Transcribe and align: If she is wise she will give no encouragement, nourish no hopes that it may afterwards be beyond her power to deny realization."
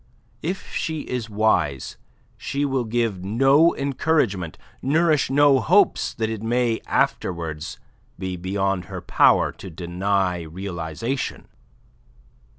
If 0.41 0.73
she 0.73 1.01
is 1.01 1.29
wise 1.29 1.95
she 2.35 2.65
will 2.65 2.85
give 2.85 3.23
no 3.23 3.75
encouragement, 3.75 4.57
nourish 4.81 5.29
no 5.29 5.59
hopes 5.59 6.15
that 6.15 6.27
it 6.27 6.41
may 6.41 6.81
afterwards 6.87 7.77
be 8.17 8.35
beyond 8.35 8.85
her 8.85 9.01
power 9.01 9.51
to 9.51 9.69
deny 9.69 10.41
realization." 10.41 11.49